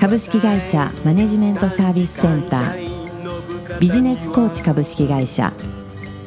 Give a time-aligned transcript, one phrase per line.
[0.00, 3.78] 株式会社マネジメントサービスセンター。
[3.78, 5.52] ビジネスコーチ株式会社。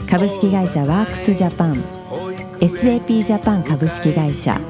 [0.08, 1.84] 株式会社ワークスジャパン。
[2.60, 4.62] SAP ジャパン株式会社。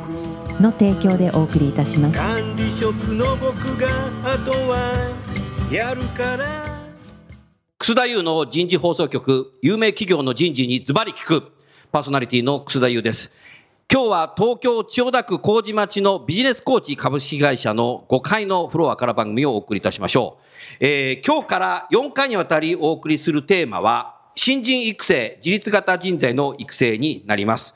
[0.61, 2.17] の提供でお送りいたします。
[2.17, 3.89] 管理職の僕が
[4.23, 4.93] あとは
[5.69, 6.63] やるから。
[7.79, 11.51] 楠田優の人事放送局、有名企業の人事にズバリ聞く、
[11.91, 13.33] パーソナリティの楠田優です。
[13.93, 20.43] 今日は東京千代田区麹町のビジネスコーチ株式会社の5階のフロアから番組をお送りいたしましょう。
[20.79, 27.75] えー今日から4回にわたりお送りするテーマは、新人育成、自立型人材の育成になります。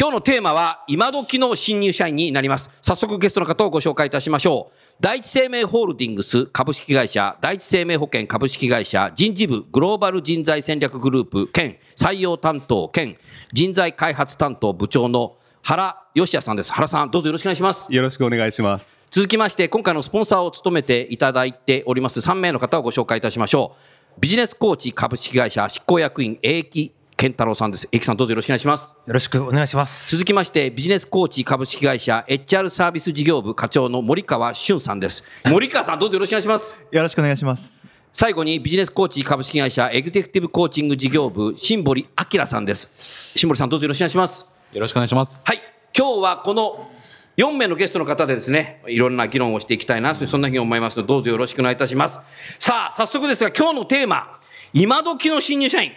[0.00, 2.70] 今日のテーマは、今時の新入社員になります。
[2.80, 4.78] 早速ゲストの方をご紹介いたしましょう。
[5.00, 13.18] 第一生命ホールディングス株式会社、第一生命保険株式会社、人事部グローバル人材戦略グループ兼採用担当兼
[13.52, 16.72] 人材開発担当部長の原義也さんです。
[16.72, 17.86] 原さん、どうぞよろしくお願いします。
[17.90, 18.98] よろしくお願いします。
[19.10, 23.76] 続きまして、今回のスポンサーを務めていただいております3名の方をご紹介いたしましょ
[24.16, 24.20] う。
[24.20, 27.88] ビジネスコーチ株式会社執行役員、英木健太郎さんです。
[27.90, 28.94] 英木さん、どうぞよろしくお願いします。
[29.04, 30.10] よろしくお願いします。
[30.12, 35.24] 続きまして、ビジネスコーチ株式会社 HR サービス事業部課長の森川俊さんです。
[35.44, 36.76] 森川さん、どうぞよろしくお願いします。
[36.90, 37.78] よろしくお願いします。
[38.12, 42.90] 最後にビジネスコーチ株式会社エグゼクティブコーチング事業部、新堀明さんです。
[43.36, 44.47] 新堀さん、どうぞよろしくお願いします。
[44.72, 45.44] よろしくお願いします。
[45.46, 45.62] はい。
[45.96, 46.90] 今日はこの
[47.38, 52.20] 4名のゲストの方でですね、いろんな議論をしていきたいな、そんなふうに思いますので、どうぞよろしくお願いいたします。
[52.58, 54.38] さあ、早速ですが、今日のテーマ、
[54.74, 55.92] 今時の新入社員。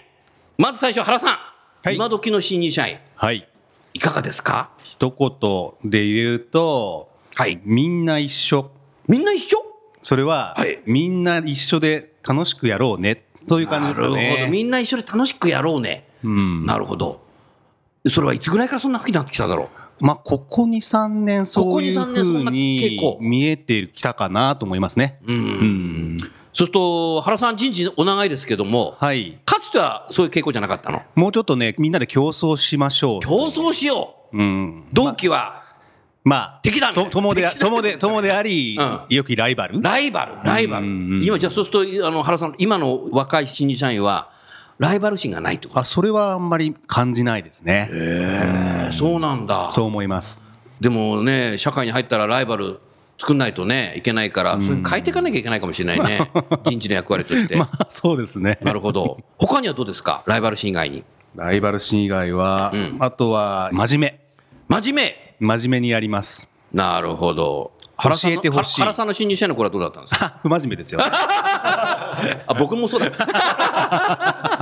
[0.57, 1.37] まず最初、原さん。
[1.83, 3.47] はい今時の新入社員、はい。
[3.93, 4.69] いかがですか？
[4.83, 8.69] 一言で言うと、はいみんな一緒。
[9.07, 9.57] みんな一緒？
[10.03, 13.25] それは、はいみんな一緒で楽しくやろうね。
[13.49, 14.45] そういう感じですかなるほど。
[14.45, 14.47] ね。
[14.51, 16.07] みんな一緒に楽しくやろうね。
[16.23, 16.65] うん。
[16.67, 17.20] なるほど。
[18.07, 19.69] それはいつぐらいからそんなふうになってきただろ
[19.99, 25.19] まあ、ここ2、3年、そういうここ2 3年そんふうに見えてきたかなと思いますね。
[25.27, 25.31] う。
[25.31, 25.39] うん。
[25.39, 25.41] う
[26.15, 26.17] ん。
[26.19, 29.39] そうすると、原さん人事お長いですけども、はい。
[29.45, 31.03] かつてはそういう傾向じゃなかったの？
[31.13, 33.19] もうちょっとね、みんなで競争しましょう。
[33.19, 34.37] 競争しよう。
[34.37, 34.87] うん。
[34.91, 35.61] 同期は
[36.23, 39.81] まあ、敵だと友で、友で、友であり、うん良きライバル？
[39.81, 40.87] ライバル、ライバル
[41.23, 44.31] 今、じゃあそうすると、あの、原さん、今の若い新入社員は、
[44.81, 45.79] ライバル心がないってこと？
[45.79, 47.87] あ、それはあんまり感じないですね。
[47.91, 49.71] ええそうなんだ。
[49.71, 50.41] そう思います。
[50.79, 52.79] でもね、社会に入ったらライバル
[53.19, 56.31] 作んないとね、いけないから、そういうの変えていかなきゃいけないかもしれないね。
[56.65, 57.55] 人事の役割として。
[57.57, 58.57] まあ、そうですね。
[58.63, 59.19] なるほど。
[59.37, 60.23] 他にはどうですか？
[60.25, 61.03] ライバル心以外に。
[61.35, 64.19] ライバル心以外は、うんあとは、真面
[64.67, 65.03] 真面目？
[65.39, 65.47] 目。
[65.57, 66.49] 真面目にやります。
[66.73, 67.71] なるほど。
[67.97, 70.25] 原さんの教えてほしい原さんの新入社員の頃はどうだったんですか？
[70.25, 70.99] あ 不真面目ですよ。
[71.05, 74.60] あ、僕もそうだ。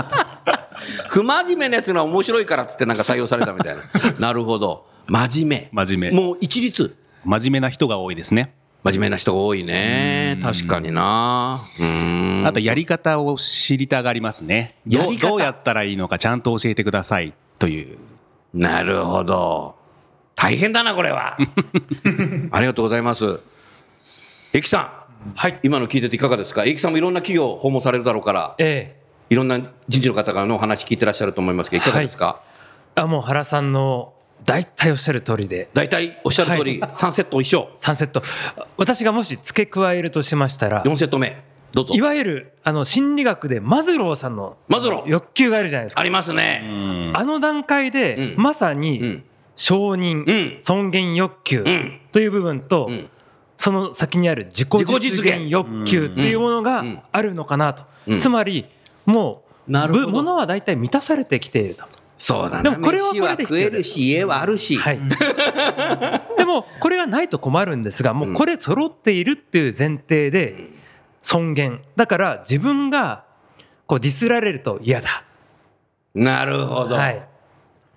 [1.10, 3.82] 不真面目なやつが面白いからっつってなんか採用されたみたいな。
[4.20, 4.86] なるほど。
[5.08, 5.86] 真面目。
[5.86, 6.22] 真面目。
[6.22, 6.96] もう一律。
[7.26, 8.54] 真面目な人が多いですね。
[8.84, 10.40] 真面目な人が多いね。
[10.42, 11.62] 確かにな。
[11.78, 12.48] うーん。
[12.48, 14.76] あと、やり方を知りたがりますね。
[14.88, 15.28] どうやり方？
[15.30, 17.98] どうやったらいいのかちゃんと教えてくださいという。
[18.54, 19.76] なるほど。
[20.36, 21.38] 大変だな、これは。
[22.52, 23.40] ありがとうございます。
[24.54, 24.90] エキさん。
[25.36, 25.60] はい。
[25.64, 26.64] 今の聞いてていかがですか？
[26.64, 28.99] エキさんもいろんな企業訪問されるだろうから、え
[29.30, 31.86] いろんな人事の方からのお話聞いてらっしゃると思いますけど、い。
[31.86, 32.42] かがですか、
[32.96, 34.14] えあ、もう原さんの
[34.44, 37.70] 大体おっしゃる通りで、大体おっしゃる通り、3セット一緒。
[37.80, 38.22] 3セット。
[38.78, 41.44] 私がもし付け加えるとしましたら、4セット目。
[41.72, 41.94] どうぞ。
[41.94, 42.02] い。
[42.02, 45.10] わゆる、あの、心理学でマズローさんのマズロー。
[45.10, 46.02] 欲求があるじゃないですか。
[46.02, 47.12] ありますね。
[47.14, 48.42] あの段階で、うん。
[48.42, 49.24] まさうにん。
[49.56, 50.58] 承認、うん。
[50.62, 52.00] 尊厳欲求うん。
[52.12, 53.10] という部分と、うん。
[53.58, 56.64] その先にある自己実現欲求っていうものうん。
[56.64, 58.18] があるのかなと、うん。
[58.18, 58.66] つまり
[59.10, 60.06] もうなるほど。
[60.08, 61.86] ぶものは大体満たされてきていると。
[62.18, 62.72] そうだな。
[62.72, 64.78] でもこれは飯これで食えるし、家はあるし。
[64.78, 65.00] はい、
[66.38, 70.70] でもこれがないと困るんですがもうこれ揃っているっていう前提で
[71.22, 71.82] 尊厳。
[71.96, 73.24] だから自分が
[73.86, 75.24] こうディスられると嫌だ、
[76.14, 76.96] なるほど。
[76.96, 77.24] はい、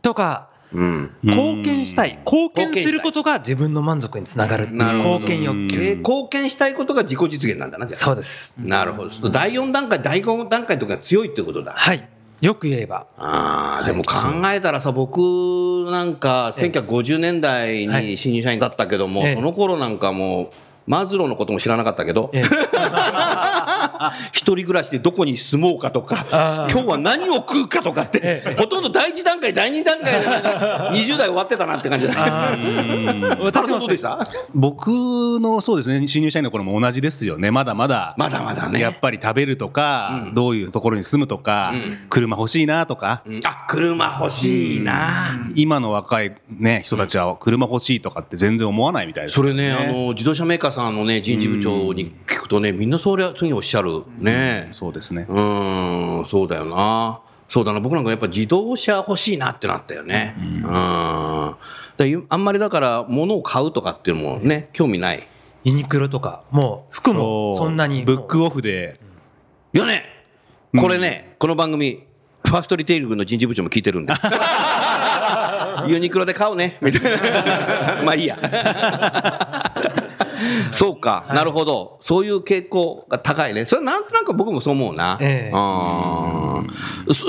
[0.02, 1.10] とかうん。
[1.22, 2.18] 貢献したい。
[2.24, 5.82] 貢献することが自分の満足につながる貢献欲求。
[5.82, 8.54] えー貢献したいことが自己実現なんだな、そうです。
[8.58, 9.30] なるほど。
[9.30, 11.72] 第4段階、第5段階とかが強いってことだ。
[11.76, 12.08] はい。
[12.40, 13.06] よく言えば。
[13.18, 14.14] ああ、でも考
[14.52, 15.18] えたらさ、僕
[15.90, 18.04] なんか1950年代はい。
[18.06, 19.34] に新入社員だったけども、ええ。
[19.34, 20.48] その頃なんかもう、
[20.86, 22.42] マズローのことも知らなかったけど、ええ。
[24.32, 26.24] 一人暮らしでどこに住もうかとか
[26.70, 28.56] 今日は何を食うかとかって、ええ。
[28.58, 33.52] ほとんど第一段階第二段階でなんか20代終わってたなって感じだあー。
[33.52, 34.26] 原さんどうでした？
[34.54, 37.50] 僕のそうですね新入社員の頃も同じですよね。
[37.50, 38.80] まだまだまだまだね。
[38.80, 40.34] やっぱり食べるとか、うん。
[40.34, 41.98] どういうところに住むとか、うん。
[42.08, 43.40] 車欲しいなとか、うん。
[43.44, 44.94] あ車欲しいな、
[45.54, 54.68] 今の若い、ね、人たちは車欲しいとかって全然思わないみたいですそれね、あの自動車メーカーさんのね人事部長に聞くとね、みんなそれは次におっしゃるね。
[54.72, 57.20] そうですねうーん、そうだよな。
[57.48, 60.34] そうだな、僕なんかやっぱ自動車欲しいなってなったよね。
[60.38, 60.64] うん。
[60.66, 61.56] あ
[62.36, 65.22] んまりだから物を買うとかっていうのもね興味ない。
[65.64, 68.98] ユニクロとかもう服もそんなにブックオフで
[69.74, 70.04] いやね、
[70.78, 72.04] これね、この番組
[72.44, 74.12] ファーストリテイリングの人事部長も聞いてるんで。
[75.88, 78.02] ユニクロで買うねみたいな。
[78.02, 78.38] まあいいや。
[80.72, 81.98] そうか、なるほど。
[82.00, 83.66] そういう傾向が高いね。
[83.66, 85.18] それなんとなく僕もそう思うな。
[85.20, 85.50] え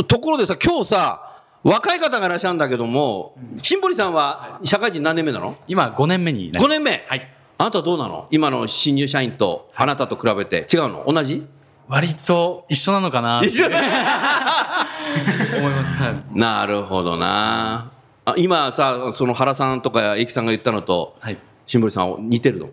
[0.07, 1.29] ところでさ、今日さ、
[1.63, 5.55] 若い方がいらっしゃるんだけども、新堀さんは社会人何年目なの？
[5.67, 6.79] 今5年目になり ?5 ます。
[6.79, 7.05] 年目？
[7.07, 7.29] はい。
[7.57, 8.27] あなたはどうなの？
[8.31, 10.67] 今の新入社員とあなたと比べて。
[10.73, 11.05] 違うの？
[11.07, 11.45] 同じ？
[11.87, 13.47] 割と一緒なのかなって。
[13.49, 13.77] 一緒だ。
[15.57, 16.03] 思います。
[16.03, 16.15] はい。
[16.37, 17.91] なるほどな。
[18.25, 21.37] あ今さ、その原さんとか駅さんが言ったのと、はい。
[21.65, 22.69] 新堀さん似てるの？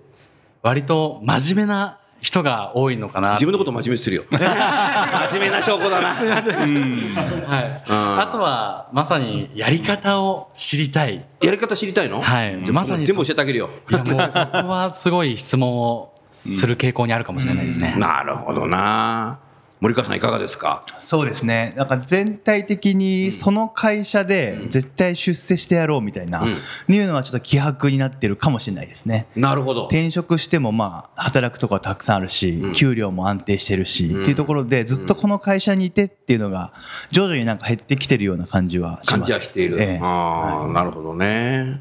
[0.62, 3.32] 割と真面目な人が多いのかな。
[3.32, 4.24] 自分のこと真面目にするよ。
[4.30, 6.08] 真面目な証拠だな。
[6.12, 11.24] はい、あとはまさにやり方を知りたい。
[11.42, 12.20] やり方知りたいの？
[12.20, 12.60] はい。
[12.62, 13.70] じゃあまさに全部教えてあげるよ。
[13.90, 19.38] いやもうそこはすごい質問をする傾向にあるかもしれないですね、なるほどな。
[19.80, 20.84] 森川さんいかがですか？
[21.00, 21.72] そうですね。
[21.74, 26.94] なんか全体的にその会社で絶対出世してやろうみたいな、うん。
[26.94, 29.26] いうのはちょっと希薄になってるかもしれないですね。
[29.34, 29.86] なるほど。
[29.86, 32.72] 転職してもまあ働くとこはたくさんあるし、うん。
[32.74, 34.22] 給料も安定してるし、うん。
[34.22, 36.74] っていうところでずっとこの会社にいてっていうのが
[37.10, 39.12] 徐々になんか減ってきてるような感じはします。
[39.12, 39.80] 感じはしている。
[39.80, 40.00] ええ。
[40.02, 41.80] ああ、なるほどね。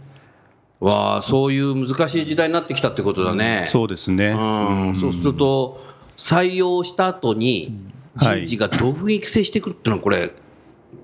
[0.79, 3.65] わあ、そういう難しい時代になってきたってことだね。
[3.67, 5.88] そうですね、うん、そうすると
[6.19, 7.73] 採用した後に
[8.17, 10.31] 人事がどういうふうに育成していくっていうのはこれ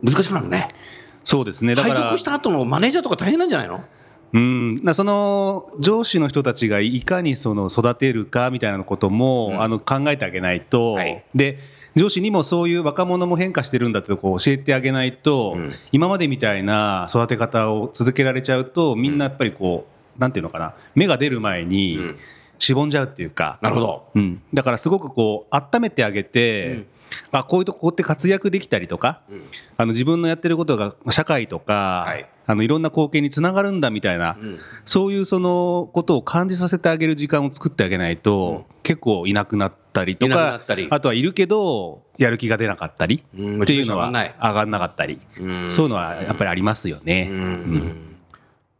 [0.04, 0.68] 難しくなるね。
[1.24, 1.74] そうですね。
[1.74, 3.84] だから配属した後のマネージャーとか大変なんじゃないの？
[4.34, 9.62] うん、なその上司の人たちがいかにその育てるかみたいなことも、うん。
[9.62, 11.24] あの考えてあげないと、はい。
[11.34, 11.60] で
[11.96, 15.74] 上司にもそういう若者も変化してるんだってとこを教えてあげないと、うん。
[15.94, 19.88] 今までみたいな育て方を続けられちゃうとみんなやっぱりこ
[20.18, 20.76] う、なんていうのかな。
[20.94, 22.18] 芽が出る前にうん
[22.60, 24.10] しぼんじゃうっていうか、なるほど。
[24.16, 26.86] うん、だからすごくこう温めてあげて、
[27.31, 29.42] あこういうとこって活躍できたりとか、うん。
[29.78, 32.30] あの自分のやってることが社会とか、はい。
[32.48, 34.60] あのいろんな貢献につながるんだみたいな、うん。
[34.86, 40.88] そういうそのことを感じさせてあげる時間を作ってあげないと、結構いなくなったりとかったり。
[40.90, 43.63] あとはいるけどやる気が出なかったりうん。
[43.63, 45.69] っていうのは上がんなかったり、うん。
[45.69, 47.30] そういうのはやっぱりありますよね。
[47.31, 48.15] うん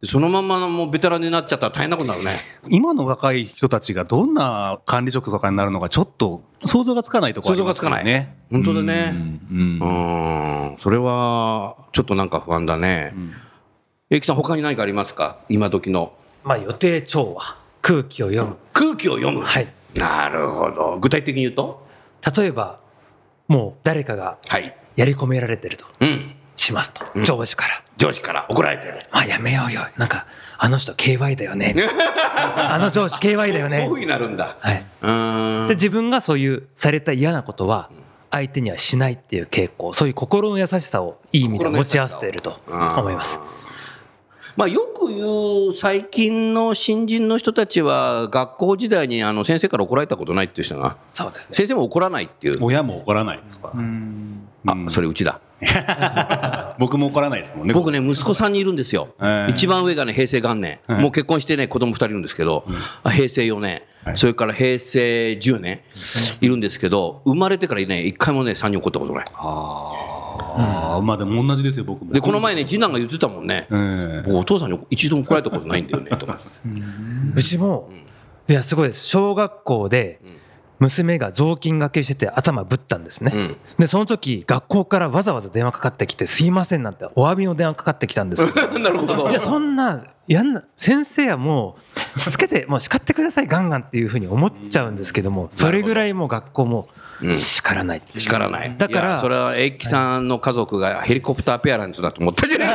[0.06, 2.40] そのままのもうベテランになっちゃったら大変なことになるね。
[2.68, 8.36] 今の若い人たちがどんな管理職とかになるのかちょっと想像がつかないところありますよ想像がつかないね。
[8.50, 13.14] 本当だねうんうんうん、それはちょっとなんか不安だね。
[14.10, 15.38] えきさん他に何かありますか？
[15.48, 16.12] 今時の
[16.44, 19.42] まあ予定調和空気を読む空気を読む？
[19.42, 20.98] はいなるほど。
[21.00, 21.86] 具体的に言うと？
[22.36, 22.78] 例えば
[23.48, 24.76] もう誰かがはい。
[24.94, 26.35] やり込められてるとうん。
[26.56, 27.24] しますと、うん。
[27.24, 27.82] 上司から。
[27.96, 28.46] 上司から。
[28.48, 28.94] 怒られてる。
[29.12, 29.82] 「まあやめようよ。
[29.96, 30.26] なんか
[30.58, 31.74] あの人 KY だよね」
[32.56, 33.84] あの上司 KY だよね。
[33.88, 34.56] そうになるんだ。
[34.60, 35.68] はい、うーん。
[35.68, 37.88] で自分がそういうされた嫌なことは
[38.30, 43.38] 相手にはしないっていう傾向そういう心の優しさをいい意味で持ち合わせていると思います。
[44.56, 45.18] まあ、よく言
[45.68, 51.54] う最近の新人の人たちは学校時代にあの先生から怒られたことないっていう人がそうですね。
[51.56, 52.58] 先生も怒らないっていう。
[52.62, 53.72] 親も怒らないですか？
[54.64, 55.40] ら、あそれうちだ
[56.78, 57.74] 僕も怒らないですもんね。
[57.74, 59.50] 僕ね息子さんにいるんですよ、ええ。
[59.50, 62.64] 一番上がね平成元年、はいもう結婚してね子供2人いるんですけど、
[63.02, 63.82] あ平成4年、
[64.14, 65.80] それから平成10年
[66.40, 69.24] いるんですけど生まれてからね一回もね3人怒ったことない。
[69.34, 72.12] ああ、まあでも同じですよ、僕も。
[72.12, 74.22] でこの前ね次男が言ってたもんね、ええ。
[74.26, 76.38] 僕お父さんに一度も怒られたことないんだよねとか。
[77.34, 77.90] うちも、
[78.48, 79.06] いやすごいです。
[79.06, 80.20] 小学校で
[80.78, 83.56] 娘が雑巾がけしてて頭ぶったんですね、うん。
[83.78, 89.30] でその時学校からわざわざ電話かかってきて「すいません」なんてお詫びの電話かかってきたんですけど なるほど。
[89.30, 91.76] いやそんなやんな先生はも
[92.16, 96.88] うしつけてもう叱ってくださいガンガンっていうふうに思っちゃうんですけどもそれぐらいもう学校も
[97.22, 97.34] うん。
[97.36, 98.74] 叱らない、叱らない。
[98.76, 102.68] だからそれは英樹さんの家族がヘリコプターペアランツだと思ったじゃない。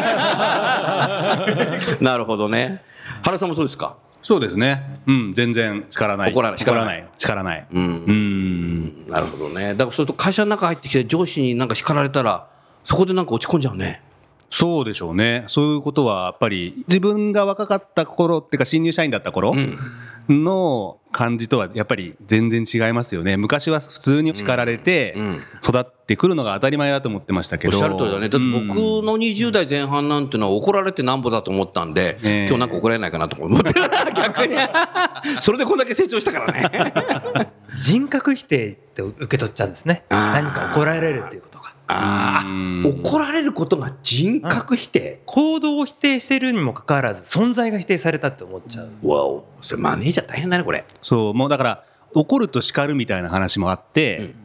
[2.04, 2.82] なるほどね。
[3.24, 3.98] 原さんもそうですか？
[4.22, 5.02] そうですね。
[5.08, 6.32] うん全然叱らない。
[6.32, 6.60] 怒らない。
[6.60, 7.08] 叱らない。
[7.18, 7.68] 叱らない。
[7.72, 7.84] うん。
[7.84, 9.08] うん。
[9.10, 9.74] なるほどね。
[9.74, 12.48] だからそうすると会社の中入ってきて上司になんか叱られたら、
[12.84, 14.02] そこでなんか落ち込んじゃうね。
[14.52, 15.46] そうでしょうね。
[15.48, 19.78] そういうことはやっぱり自分が若かった頃っていうか新入社員だった頃ん。
[20.30, 23.38] の感じとはやっぱり全然違いますよね。
[23.38, 25.16] 昔は普通に叱られて
[25.64, 27.78] 育ってくるのが当たり前だと思ってましたけど。
[27.78, 28.30] おっしゃる通りだね。
[28.30, 33.74] だって僕うんの20代前半なんてのは怒られてなんぼだと思ったんで、ええ今日なんか怒られないかなと思って、
[34.16, 34.56] 逆に。
[35.42, 37.52] それでこんだけ成長したからね。
[37.80, 40.04] 人格否定って受け取っちゃうんですね。
[40.10, 41.61] 何か怒られるっていうことが
[41.92, 42.84] あうん。
[42.86, 45.22] あ、怒られることが人格否定？
[45.26, 49.08] 行動を否定しているにもかかわらず存在が否定されたって思っちゃう。
[49.08, 50.86] わお、それマネージャー大変だね、これ。
[51.02, 51.34] そう。
[51.34, 54.36] もうだから怒ると叱るみたいな話もあって、うん。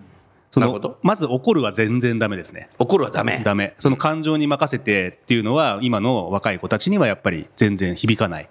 [0.51, 2.71] そのまず怒るは全然ダメですね。
[2.79, 3.43] 怒るはダメ。
[3.45, 3.75] ダメ。
[3.79, 8.49] その感情に任せてっていうのは今の若い子たちにはやっぱり全然響かない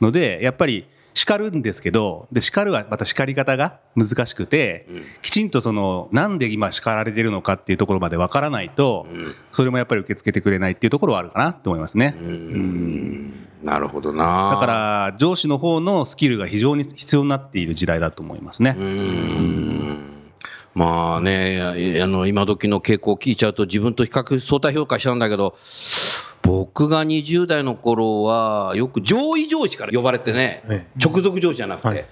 [0.00, 12.16] のでやっぱり叱るんですけどで叱るはまた叱り方が難しくて、うんきちんとそのなんで今叱られてるのかっていうところまでわからないと、うんそれもやっぱり受け付けてくれないっていうところはあるかなと思いますね。
[12.20, 14.50] うんなるほどな。
[14.52, 18.76] だから上司の方のスキルが非常に必要になっている時代だと思いますね。
[18.78, 20.14] うーん
[20.74, 21.60] まあね、
[22.00, 25.56] あの今時の傾向を聞いちゃうと自分と比較相対評価しちゃうんだけど、
[26.48, 32.04] 僕が20代の頃はよく上位上司から呼ばれてね、え直属上司じゃなくて、はい。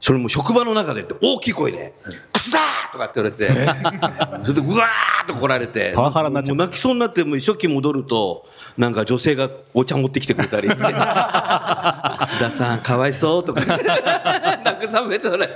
[0.00, 1.94] それも職場の中でって大きい声で
[2.32, 2.58] 「クソだ!」
[2.92, 13.60] とかって言われて、それでうわーっと怒られてパワハラになっちゃうもう泣きそうになってもう初期戻るとなんか女性がお茶持ってきてくれたりして「楠田さんかわいそう」とか。
[13.64, 15.48] 慰めてもら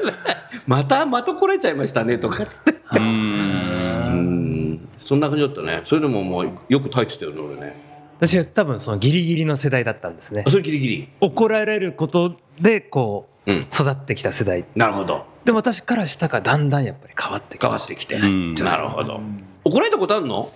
[0.66, 2.74] またまた来られちゃいましたね」とかっつって。
[2.94, 4.88] うん。
[4.96, 5.82] そんな感じだったね。
[5.84, 7.87] それでももうよく耐えてたよね俺ね
[8.18, 10.42] 私は多分そのギリギリの世代だったんですね。
[10.46, 11.08] あそれギリギリ。
[11.20, 13.60] 怒られることでこううん。
[13.72, 14.64] 育ってきた世代。
[14.74, 15.24] なるほど。
[15.44, 19.20] でも私からしたがだんだんやっぱり変わってき変わってきて、んなるほど。
[19.64, 20.52] 怒られたことあるの？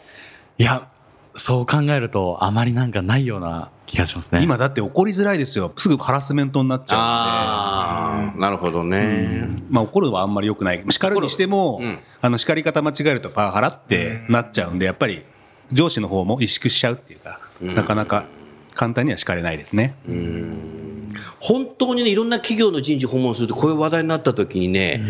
[0.58, 0.88] いや、
[1.34, 4.42] そう考えるとあまりなんかないような気がしますね。
[4.42, 5.72] 今だって怒りづらいですよ。
[5.76, 8.98] すぐハラスメントになっちゃああなるほどね、
[9.44, 9.56] うん。
[9.56, 10.84] で、まあ、怒るのはあんまり良くない。
[10.90, 11.98] 叱るにしても、うん。
[12.20, 15.24] あの叱り方間違えるとパワハラってなっちゃうんでやっぱり
[15.72, 18.26] 上司の方も萎縮しちゃうっていうか、うんなかなか
[18.74, 19.94] 簡単には叱れないですね。
[21.40, 25.02] 本当にねいろんな企業の人事訪問するとこういう話題になった時にね、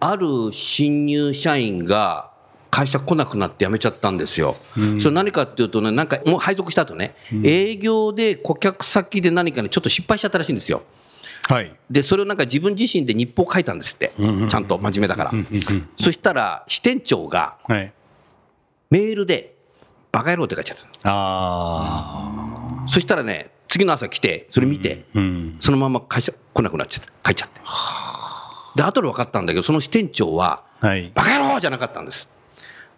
[0.00, 2.30] ある新入社員が
[2.70, 4.56] 会社来なくなって辞めちゃったんですよ。
[5.00, 7.14] それ何かっていうとねなんかもう配属した後ね、
[7.44, 10.82] 営業で顧客先で何かねちょっと失敗しちゃったらしいんですよ。
[11.48, 11.74] はい。
[11.90, 14.12] でそれをなんか自分自身で日報書いたんですって、
[14.48, 15.32] ちゃんと真面目だから。
[15.96, 17.92] そしたら支店長がはい、
[18.90, 19.54] メールで
[20.18, 20.90] 「バカ野郎」って書いちゃったの。
[21.04, 25.56] あそしたらね次の朝来てそれ見て、ーうん。
[25.60, 27.60] そのまま会社来なくなっちゃって帰っちゃって。
[28.74, 32.28] で後で分かったんだけどその支店長ははい「バカ野郎!」じゃなかったんです。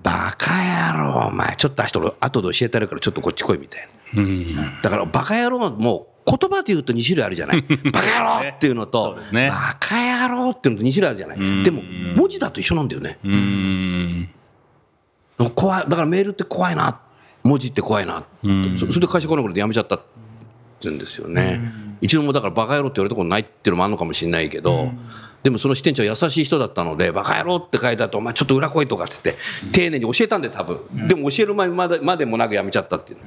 [0.02, 4.56] バカ野郎お前ちょっと後で後で教えてやるからちょっとこっち来いみたいうん。
[4.56, 7.60] なだからバカ野郎はもう言葉で言うと2種類あるじゃない。
[7.60, 9.48] バカ野郎っていうのとね。
[9.50, 11.60] バカ野郎っていうのと2種類あるじゃなうん。
[11.60, 11.82] いでも
[12.16, 13.18] 文字だと一緒なんだよね。
[13.24, 14.28] うん。
[15.54, 17.00] 怖いだからメールって怖いな
[17.42, 18.24] 文字って怖いな。
[18.42, 18.76] うん。
[18.78, 20.04] そそれで会社来なくなって辞めちゃったって
[20.82, 21.60] 言うんですよね、
[22.00, 24.90] 一度もだからバカ野郎って言われたことないっていうのもあるのかもしれないけど、
[25.42, 29.34] でもその支店長は優しい人だったのでバカ野郎って書いてあってお前ちょっと裏来いとかっつって
[29.72, 33.18] 丁寧に教えたんで多分、でも教える前までまでもなく辞めちゃったっていう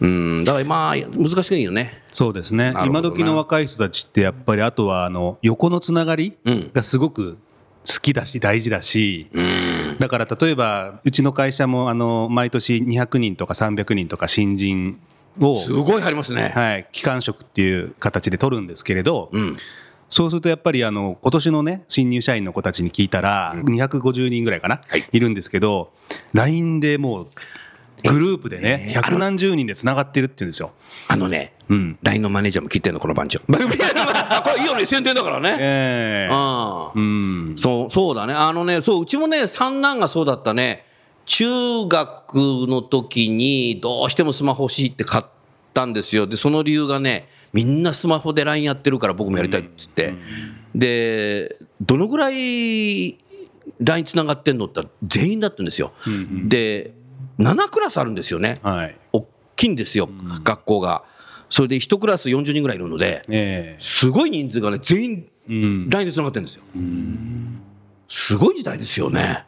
[0.00, 0.06] う
[0.40, 0.44] ん。
[0.44, 2.02] だからまあ難しくいいよね。
[2.10, 2.74] そうですね。
[2.84, 6.70] 今時の若い人たちってやっぱりあとはあの横のつながりうん。
[6.72, 7.38] がすごく
[7.86, 9.28] 好きだし大事だし、
[10.02, 14.98] だから例えばうちの会社もあの毎年200人とか300人とか新人
[15.38, 19.56] をすごい入りますね、はい、機関職っていう形で取るんですけれど、うん。
[20.10, 25.04] そうするとやっぱりあの今年のね新入社員の子たちに聞いたら250人ぐらいかな、はい。
[25.12, 25.92] い、るんですけど
[26.34, 27.28] LINE でもう
[28.04, 30.72] グループでね百何十人でつながってるって言うんですよ。
[31.08, 38.34] あのねうん LINE のマネージャーも聞いてんのこの番長 これいいよね宣伝だからね、ええああうんそう、そうだね。
[38.34, 40.84] あのね、そう、うちもね、三男がそうだったね。
[41.24, 41.46] 中
[41.88, 42.34] 学
[42.66, 45.24] の時にどうしてもスマホ欲しいって買っ
[45.72, 46.26] たんですよ。
[46.26, 50.18] で、その理由がね、みんなスマホで LINE やってるから僕もやりたいって言って。
[50.74, 53.18] で、どのぐらい
[53.80, 55.92] LINE つながってんのって全員だったんですよ。
[56.08, 56.94] んで、
[57.42, 58.58] 7クラスあるんですよね。
[58.62, 58.96] はい。
[59.12, 60.08] 大きいんですよ、
[60.44, 61.04] 学校が。
[61.48, 66.62] それで1クラス40人ぐらいいるので、えすごい人数がね、全員 LINE でつながってるんですよ。
[68.08, 69.44] すごい時代ですよね。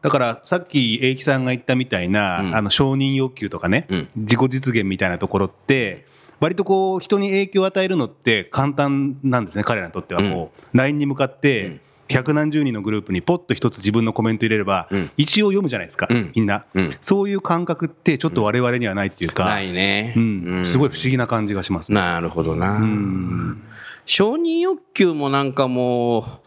[0.00, 2.54] だからさっき英樹さんが言ったみたいな、うん。
[2.56, 4.08] あの承認欲求とかね、うん。
[4.16, 6.06] 自己実現みたいなところって
[6.40, 11.80] 割とこう人に影響を与えるのって簡単なんですね彼らにとってはこう、LINE に向かって
[12.12, 15.10] 百何十人のグループにポッと一つ自分のコメント入れれば、うん。
[15.16, 16.32] 一応読むじゃないですか、うん。
[16.34, 16.94] みんな、うん。
[17.00, 20.14] そういう感覚ってちょっと我々にはないっていうか、ないね。
[20.16, 20.62] うん。
[20.64, 22.00] すごい不思議な感じがしますね。
[22.00, 22.76] なるほどな。
[22.76, 23.62] うん。
[24.04, 26.40] 承認欲求もなんかも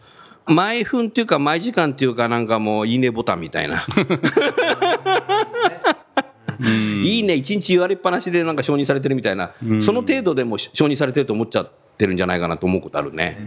[0.46, 3.84] う、毎分っていうか毎時間っていうかなんかもういいねボタンみたいな。
[6.60, 7.34] いいね。
[7.34, 13.38] 一日言われっぱなしでなんか承認されてるみたいな、その程度でも承認されてると思っちゃってるんじゃないかなと思うことあるね。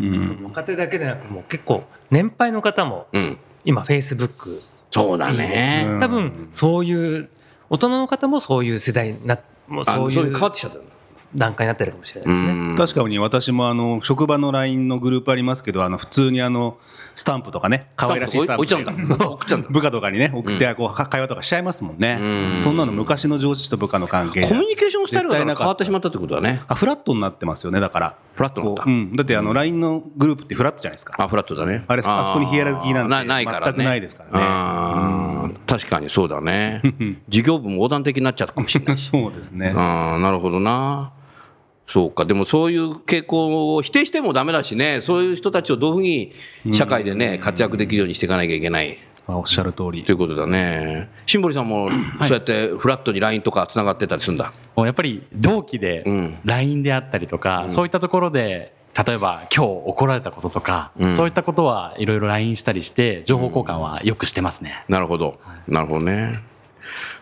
[0.43, 3.37] 若手だけでなくもう結構年配の方もうん。
[3.65, 5.85] 今フェイスブックそうだね。
[5.89, 7.29] うん多分そういう
[7.69, 9.37] 大人の方もそういう世代にな
[9.67, 10.77] もうあそういうそういう変わってきちゃった
[11.35, 12.49] 段階になってるかもしれないですね。
[12.51, 12.75] うん。
[12.75, 16.77] 確かに私もあの職場の LINE のグループありますけどあの普通にあの
[17.15, 19.15] スタンプとかね可愛らしいスタンプ置いちゃうんだ。
[19.25, 19.69] 送っちゃうんだ。
[19.69, 22.17] 部下とかにね送ってこう会話とかしちゃいますもんね。
[22.19, 22.23] う
[22.55, 22.59] ん。
[22.59, 26.61] そんなの昔の上司と部下の関係コミュニケーションスタイルが変わってしまったってことだね。
[26.67, 28.15] あフラットになってますよねだから。
[28.35, 28.83] フラットになった。
[28.83, 29.15] こううん。
[29.15, 31.15] だってあの LINE のグループってフラットじゃないですか。
[31.17, 31.83] あ、フラットだね。
[31.87, 33.73] あれあそこにヒエラルキーなんてなないからね。
[33.73, 35.28] 全くないですからね
[35.65, 36.81] 確かにそうだね。
[37.29, 39.09] 事業部も横断的になっちゃったかもしれないし。
[39.11, 41.11] そうですねああ、なるほどな。
[41.85, 42.25] そうか。
[42.25, 45.01] でもそういう傾向を否定してもダメだしね。
[45.01, 46.29] そういう人たちをどういう
[46.63, 48.97] ふうに社会でね、活躍できるようにしていかなきゃいけない。
[49.25, 51.09] あおっしゃる通りということだね。
[51.27, 51.89] シンボリさんも、
[52.21, 54.53] そうやってフラットに LINE とかつながってたりするんだ？
[54.75, 58.73] もうやっぱり同期でうん LINE であったりとか、そういったところで
[59.05, 61.13] 例えば今日怒られたこととか、うん。
[61.13, 64.83] そういったことはいろいろ LINE したりして情報交換はよくしてますね。
[64.89, 65.39] なるほど。
[65.67, 66.41] なるほどね。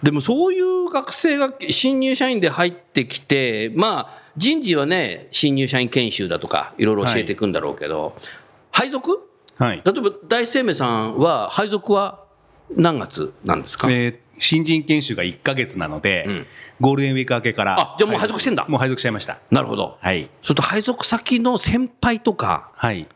[0.02, 8.16] でもそういう学生が新入社員で入ってきて、まあ人事はね、新入社員研修だとかいろいろ教えていくんだろうけど、
[8.72, 9.28] 配属？
[9.58, 9.82] はい。
[9.84, 12.24] 例えば大生命さんは配属は
[12.76, 16.46] 何月なんですか、えー新人研修が1か月なので、うん。
[16.79, 18.65] ゴールデンウィーク明けからあじゃあもう配属してんだ。
[18.67, 19.39] もう配属しちゃいました。
[19.50, 19.97] なるほど。
[20.00, 20.30] はい。
[20.43, 23.08] それと配属先の先輩とかはい。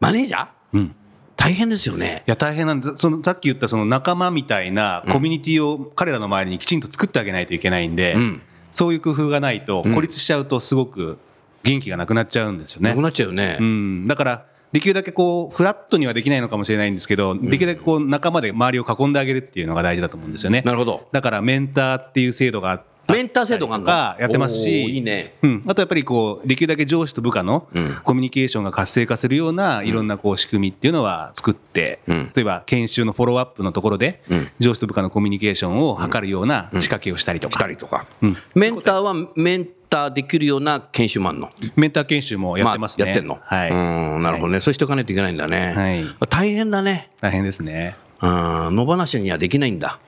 [0.00, 0.48] マネージャー？
[0.74, 0.82] うん。
[0.82, 0.90] い
[1.36, 2.22] 大変ですよね。
[2.26, 8.42] や大変なんですそのさっき言ったその仲間みたいなコミュニティを彼らの周りにきちんと作ってあげないといけないんで、うん。
[8.70, 9.94] そういう工夫がないとん。
[9.94, 11.18] 孤立しちゃうとすごく
[11.62, 12.90] 元気がなくなっちゃうんですよね。
[12.90, 13.00] なく。
[13.00, 13.56] なっちゃうよね。
[13.58, 20.62] うん、だからできるだけこうフラットにはできないのかもしれないんですけど、できるだけこう仲間で周りを囲んであげるっていうのが大事だと思うんですよね。
[20.64, 21.08] なるほど。
[21.12, 25.34] だからメンターっていう制度があってメンター制度があやってますしいいね。
[25.42, 27.96] うん、あとやっぱりこうできるだけ上司と部下のうん。
[28.04, 32.32] コミュニケーションが活性化するようないろんなこう仕組みっていうのは作って、うん。
[32.34, 34.48] 例えば研修のフォローアップのところでうん。
[34.58, 38.06] 上司と部下のコミュニケーションを図るような仕掛けをしたりとか、したりとか。
[38.22, 38.36] うん。
[38.54, 41.50] メンターはメンターできるような研修もあんの？
[41.76, 43.04] メンター研修もやってますね。
[43.04, 43.38] あやってんの？
[43.42, 43.74] はい、う
[44.20, 44.60] ん、なるほどね。
[44.60, 45.74] そうしておかないといけないんだね。
[45.76, 47.10] はい大変だね。
[47.20, 47.96] 大変ですね。
[48.22, 49.98] うん、野放しにはできないんだ。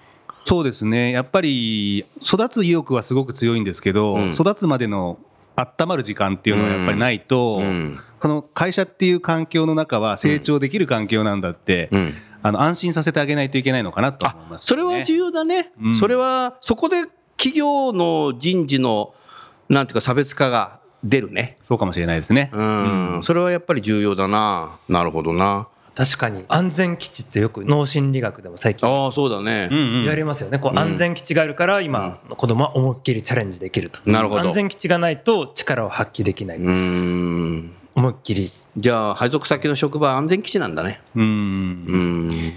[0.45, 5.19] そうですねやっぱり育つ意欲はすごく強いんですけど、うん育つまでの
[5.55, 12.15] 温まる時間っていうのはやっぱりないと、うんこの会社っていう環境の中は成長できる環境なんだって、うん
[12.45, 15.73] あの安心させてあげないといけないのかなと思います、それは重要だね。
[15.81, 17.05] うんそれは、そこで
[17.37, 19.15] 企業の人事の、
[19.73, 21.57] なんていうか差別化が出るね。
[21.63, 22.51] そうかもしれないですね。
[22.53, 24.79] うん、それはやっぱり重要だな。
[24.89, 25.67] なるほどな。
[25.95, 29.69] 確かに安全基地ってよく脳心理学でも最近ああ、そうだね。
[29.71, 37.73] 言われますよね、こう安全基地があるから今の子供は思いっきりチャレンジできると、なるほど安全基地がないと力を発揮できない、うん。
[37.95, 41.03] 思いっきりじゃあ、配属先の職場は安全基地なんだね。
[41.15, 42.53] うんうん。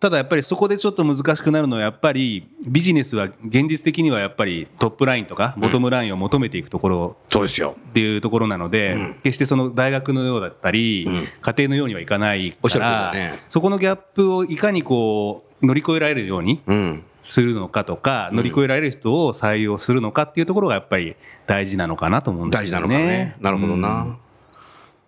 [0.00, 7.76] ただやっぱりそこでちょっと難しくなるのはやっぱりビジネスは現実的にはやっぱりトップラインとかボトムラインを求めていくところそうですよ。
[7.90, 13.12] っていうところなので、決してその大学のようだったり、ん家庭のようにはいかないから、
[13.46, 17.04] そこのギャップをいかにこう乗り越えられるようにうん。
[17.22, 22.94] するのかとか、乗り越えられる人を採用するのかっていうところがやっぱり大事なのかなと思うんです大事なよね。
[22.94, 23.36] のかね。
[23.40, 24.16] なるほどな。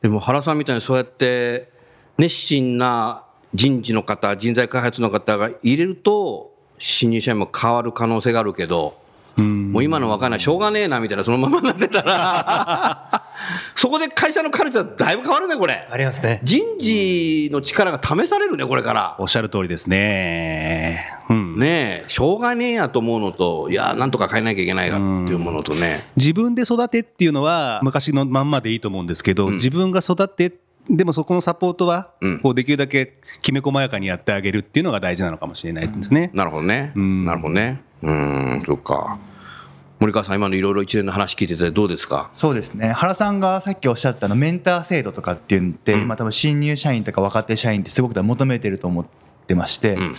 [0.03, 1.71] でも原さんみたいにそうやって
[2.19, 9.01] 熱心な人事の方、人材開発の方が入れると、新入社員も変わる可能性があるけど、
[9.37, 13.23] もう今の若いのはしょうがねえなみたいなそのままになってたら、
[13.75, 15.87] そこで会社のカルチャーだいぶ変わるね、これ。
[15.91, 19.17] ありますね人事の力が試されるね、これから。
[19.19, 21.07] おっしゃる通りですね。
[21.31, 26.07] うんねえ、しょうがねえやと思うのと、いや、なんとか変えなきゃいけないがっていうものとね。
[26.17, 30.53] 自分で育てっていうのは昔のまんまでいいと思うんですけど、自分が育て
[30.91, 32.39] でもそこのサポートはうん。
[32.41, 36.31] こうできるだけきめ細やかにやってあげるっていうのが大事なのかもしれないですね。
[36.35, 36.93] なるほどね。
[36.97, 37.25] ん。
[37.25, 37.81] なるほどね。
[38.03, 39.19] うん、そっか。
[40.01, 42.31] 森川さん、今のいろいろ一連の話聞いててどうですか？
[42.35, 42.91] そうですね。
[42.91, 49.07] 原さんがさっきおっしゃったあのメンター制度とかっていうのって、今多分新入社員とか若手社員ってすごく求めてると思っ
[49.47, 50.17] てまして、ん。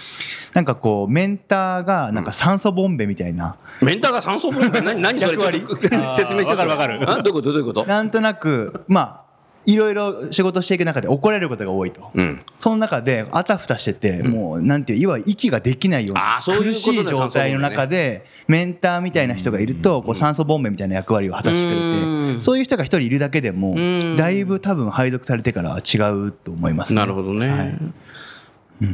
[0.54, 4.80] なんかこうメンターがなんか酸素ボンベみたいな、メンターが酸素ボンベ？
[4.80, 5.38] 何何それ？
[6.16, 7.12] 説明してわかるわかる。
[7.12, 7.52] あどういうこと？
[7.52, 7.86] どういうこと？
[7.86, 9.23] なんとなくまあ
[9.66, 12.12] いろいろ仕事していく中で怒られることが多いと。
[12.14, 12.40] うん。
[12.60, 22.34] その中であたふたしてて、もうなんていういわゆる息ができないような苦しい状態の中でメンターみたいな人がいるとこう酸素ボンベみたいな役割を果たしてくれうん。
[22.36, 24.18] てそういう人が一人いるだけでもん。
[24.18, 27.00] だいぶ多分配属されてからは違うと思いますね。
[27.00, 27.80] なるほどね、はい。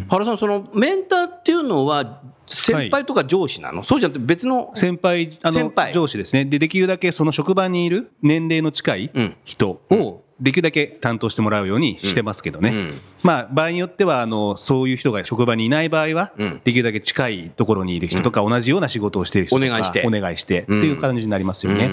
[0.07, 6.45] 原さんそのメンターっていうのは先輩とか上司なの、そうじゃなくて別の先輩あの上司ですね。
[6.45, 9.35] でできるだけその職場にいる年齢の近いうん。
[9.45, 13.01] 人をできるだけ担当してもらうようにしてますけどね、うん。
[13.23, 16.61] まあ場合によってはあのそういう人が職場にいない場合は、うん。
[16.63, 20.03] できるだけ近いところにいる人とか同じような仕事をしている人とかお願いして。
[20.05, 21.85] お願いしてってうんいう感じになりますよね、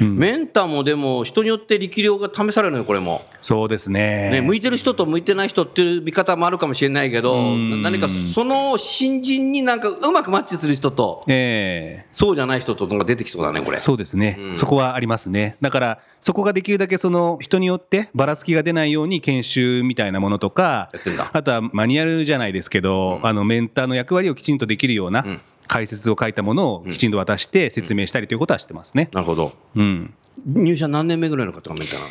[0.00, 0.16] うん。
[0.16, 4.30] メンターもでも人によって力量が試されるのよこれも、そうですね。
[4.30, 7.82] ね、向いてる人と向いてない人っていう見方もあるかもしれないけどうん。
[7.82, 12.06] 何かその新人になんかうまくマッチする人とええ。
[12.12, 13.78] そうじゃない人とのが出てきそうだねこれ。
[13.78, 14.56] そうですね、うん。
[14.56, 15.56] そこはありますね。
[15.60, 20.90] だから、そこができるだけその人によってばらつきが出ないように研修みたいなものとか
[21.32, 29.10] あとはマニュアルじゃないですけど、あのメンターの役割をきちんとできるような解説を書いたものをきちんと渡して説明したりということはしてますね。
[29.12, 30.14] なるほどうん。
[30.46, 32.10] 入社何年目ぐらいの方がメンターなの？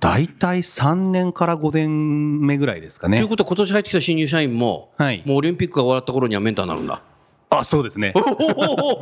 [0.00, 3.28] 大体3年から5年目ぐらいですかねという。
[3.28, 7.02] ことは今年入ってきた新入社員も、はいもうオリンピックが終わった頃にはメンターになるんだ。
[7.50, 8.12] あ、そうですね。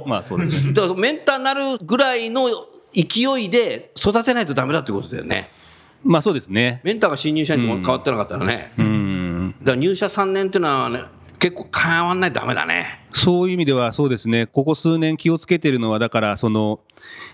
[0.06, 0.72] まあそうですね。
[0.72, 2.48] だからメンターになるぐらいの
[2.94, 5.50] 勢いで育てないとダメだってことだよね。
[6.04, 6.80] まあそうですね。
[6.84, 8.72] メンターが新入社員と変わってなかったらね。
[8.78, 9.54] うん。
[9.60, 11.02] だから入社3年っていうのはね、
[11.38, 13.00] 結構変わんないとダメだね。
[13.12, 16.80] そういう意味ではそうですね、ここ数年気をつけてるのは、だから、その、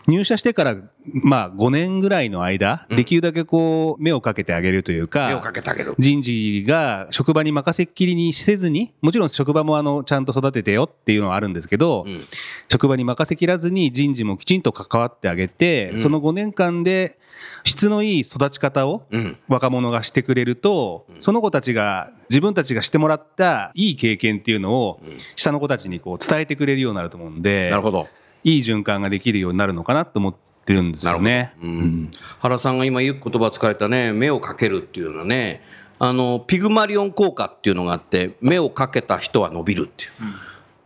[0.07, 0.77] 入社してから、
[1.25, 5.95] まあ、5年ぐらいの間、できるだけこう、目をかけてあげるというか、目をかけてあげる。
[5.99, 12.21] 人事が職場に任せっきりにせずに、もちろん職場もあの、ちゃんと育ててよっていうのはあるんですけど、ん
[12.69, 17.19] 職場に任せきらずに人事もきちんと関わってあげて、その5年間で
[17.65, 19.37] 質のいい育ち方をうん。
[19.49, 25.01] 若者がしてくれると、その子たちが自分たちがしてもらったいい経験っていうのを
[25.37, 28.09] 下の子たちにこう伝えてくれるようになると思うんでなるほど。
[28.45, 31.55] いい循環ができるようになるのかなと思ってるんですよね。
[31.63, 35.63] うん原さんが今言う言葉を使われたね、目をかけるっていうのはね、
[35.99, 40.11] あの、ピグマリオン効果っていうのがあって、目をかけた人は伸びるっていう。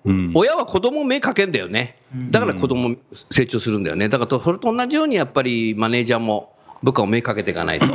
[0.06, 1.96] うん親は子供目かけんだよね。
[2.30, 2.94] だから子供
[3.30, 4.08] 成長するんだよね。
[4.08, 7.86] だからそれと同じようにやっぱりマネージャーも部下を目かけていかないと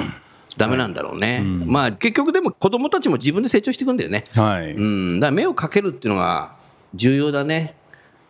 [0.58, 1.42] ダメなんだろうね。
[1.42, 4.26] まあ結局でも子供たちも自分で成長していくんだよね。
[4.36, 5.20] はい、うん。
[5.22, 6.56] だから目をかけるっていうのが
[6.94, 7.76] 重要だね。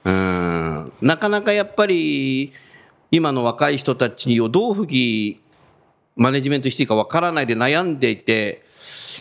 [0.04, 0.92] うん。
[1.02, 2.54] なかなかやっぱり
[3.12, 5.40] 今の若い人たちをどうふぎ
[6.16, 8.66] マネジメントしていいかわからないで悩んでいて、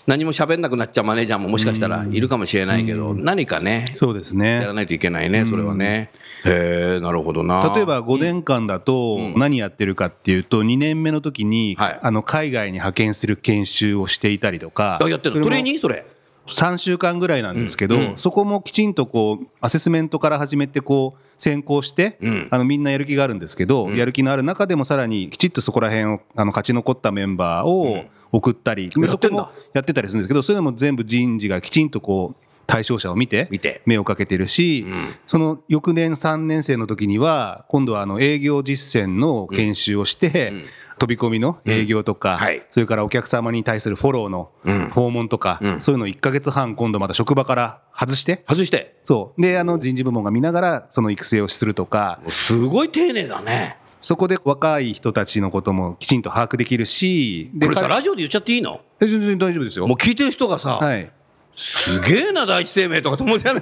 [0.06, 4.72] 何も喋んなくなっちゃうマネージャーももしかしたらいるかもしれないけど、何かね、そうですやらね。
[4.72, 6.10] ないといけないね、それはね。
[6.44, 7.72] へえ、なるほどな。
[7.74, 15.44] 例えば5年間だと何やってるかっていうと2年目の時にはいあの海外に派遣する研修をしていたりとかあ、やってるの？
[15.44, 15.72] トレーニー？
[15.74, 16.06] ングそれ。
[16.54, 22.48] 3週間ぐらいなんですけど、そこもきちんとこうアセスメントから始めてこう先行して、うん。
[22.50, 33.48] あのみんなやる気があるんですけど、やる気のある中でもさらにきちっとそこら辺をあの勝ち残ったメンバーを送ったり、そこもやってたりするんですけどそれでも全部人事がきちんとこう対象者を見て
[33.84, 35.14] 目をかけてるし、ん。
[35.26, 40.52] その翌年3年生の時には今度はあの営業実践の研修をして、
[41.00, 42.62] 飛び込みの営業とか、はい。
[42.70, 44.50] それからお客様に対するフォローの
[44.90, 45.80] 訪問とか、ん。
[45.80, 48.98] そういうのを1ヶ月半今度また職場から外して外して。
[49.02, 49.40] そう。
[49.40, 53.78] であの人事部門が見ながらその育成をするとかすごい丁寧だね。
[54.02, 58.80] そこで若い人たちのこともきちんと把握できるしでこれさ、彼ラジオで言っちゃっていいの？
[59.00, 59.86] え全然大丈夫ですよ。
[59.86, 61.10] もう聞いてる人がさ、はい
[61.54, 63.60] すげえな、第一生命とかと思うじゃね。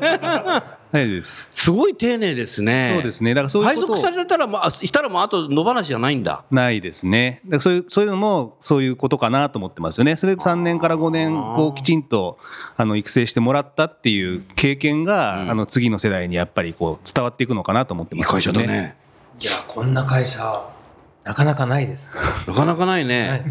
[0.91, 2.93] 大丈夫ですすごい丁寧ですね。
[2.95, 6.45] そうですねだからそういう配属されたら、まあ、したらもうあと野放しじゃないんだ。
[6.51, 7.43] ないですね。
[7.45, 10.17] だからそういうそういうのもそういうことかなと思ってますよね。
[10.17, 12.39] それで3年から5年こうきちんと
[12.77, 18.97] あの育成してもらったっていう経験が、あの次の世代にやっぱりこう伝わっていくのかなと思っていいますよ会社だね。
[19.41, 20.69] いやこんな会社
[21.25, 23.29] なかなかないですね、なかなかないね。
[23.29, 23.45] はい、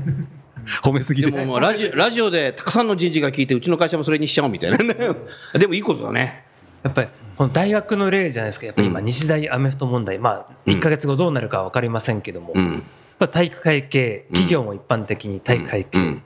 [0.83, 1.45] 褒めすぎです。
[1.45, 4.95] でもラジオラジオでたくさんの人事が聞いてうちの会社もそれにしちゃおうみたいなね。
[5.53, 6.43] でもいいことだね。
[6.83, 8.65] やっぱりこの大学の例じゃないですか。
[8.65, 10.19] やっぱり今日大アメフト問題。
[10.19, 12.83] まあ1か月後どうなるかは分かりませんけども、うん。
[13.19, 16.21] まあ体育会系企業も一般的に体育会系、うん。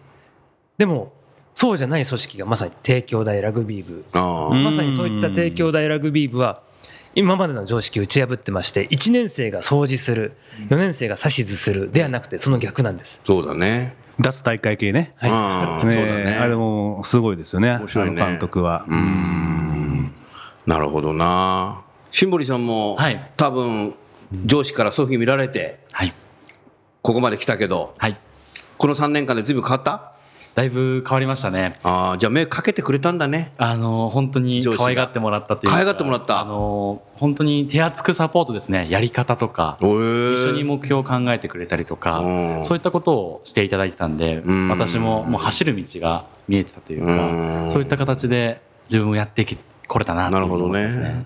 [0.77, 1.13] でも
[1.53, 4.05] そうじゃない組織がまさに帝京大ラグビー部。
[4.13, 6.61] まさにそういった帝京大ラグビー部は
[7.13, 10.33] 今までの常識を打ち破ってまして1年生が掃除する
[10.69, 13.21] 4年生が指図するではなくてその逆なんです。
[13.25, 15.13] そうだね脱大会系ね。
[15.23, 17.77] うんねそうだねあれもすごいですよね。
[17.79, 18.85] 面白いねあの監督は。
[18.87, 20.13] うん
[20.65, 23.95] なるほどな新堀さんも、はい多分
[24.45, 26.13] 上司からそういうふうに見られてはい。
[27.01, 28.17] ここまで来たけどはい。
[28.77, 30.10] この3年間で随分変わった？
[30.53, 31.79] だいぶ変わりましたね。
[31.83, 33.51] ああじゃあ目かけてくれたんだね。
[33.57, 35.71] あの本当に可愛がってもらったっていう。
[35.71, 36.41] か可愛がってもらった。
[36.41, 38.87] あの本当に手厚くサポートですね。
[38.89, 39.77] やり方とか。
[39.79, 39.85] 一
[40.33, 42.63] 一緒に目標を考えてくれたりとかうん。
[42.63, 44.67] そういったことをしていただいてたんでうん。
[44.69, 47.65] 私ももう走る道が見えてたといううん。
[47.65, 51.25] かそういった形で自分をやってきこれたなというなるほど思いますね。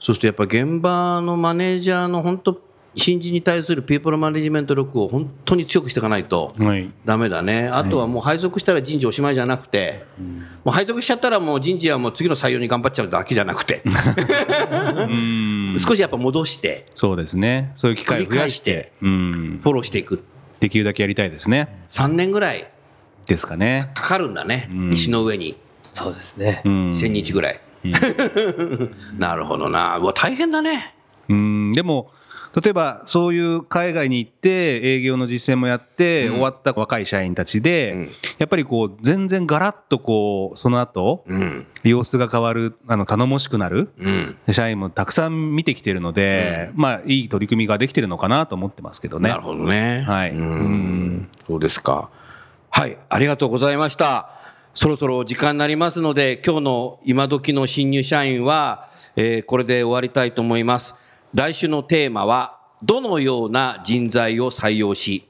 [0.00, 2.60] そうするとやっぱ現場のマネージャーの本当
[2.94, 6.90] 新人に対するピープルマネジメント力を本当に強くしていかないとはい。
[7.04, 10.04] ダメだねあとはもう配属したら人事おしまいじゃなくて、
[10.64, 13.88] もう配属しちゃったらもう人事はもう次の採用に頑張っちゃうだけじゃなくてう
[15.14, 15.76] ん。
[15.80, 17.72] 少しやっぱ戻してそうですね。
[17.74, 19.60] そういう機会を増やして繰り返して、うん。
[19.62, 20.22] フォローしていく
[20.60, 21.86] できるだけやりたいですね。
[21.90, 22.68] 3年ぐらい
[23.26, 23.90] ですかね。
[23.94, 25.56] かかるんだね、ん石の上に
[25.92, 26.72] そうですねうん。
[26.90, 27.60] 1000日ぐらい、
[29.18, 30.94] なるほどなうわ大変だね
[31.28, 31.72] うん。
[31.72, 32.10] でも、
[32.60, 49.30] 例えばそういう海外に行って営業の実践もやって終わった若い社員たちで、うんやっぱりこう全然ガラッとこうその後うん様子が変わるあの頼もしくなるうん社員もたくさん見てきてるので、まあいい取り組みができてるのかなと思ってますけどね。
[49.30, 50.02] なるほどね。
[50.06, 51.28] はいうん。
[51.46, 52.10] そうですか。
[52.70, 54.30] はい、ありがとうございました。
[54.74, 60.94] そろそろ時間になりますので、今日の今時の新入社員は、えーこれで終わりたいと思います。
[61.34, 65.28] 来週のテーマは、どのような人材を採用し、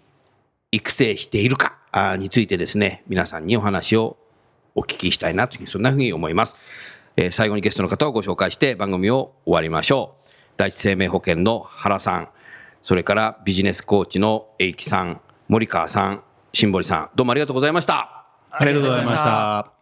[0.72, 1.78] 育成しているか
[2.18, 4.16] についてですね、皆さんにお話を
[4.74, 6.58] お聞きしたいなという、そんなふうに思います。
[7.16, 10.30] えー最後にゲストの方をご紹介して番組を終わりましょう。
[10.56, 12.28] 第一生命保険の原さん、
[12.82, 18.26] それからビジネスコーチの英樹さん、森川さん、新堀さん、どうもありがとうございました。
[18.50, 19.81] ありがとうございました。